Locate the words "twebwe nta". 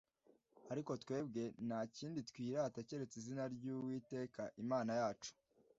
1.03-1.79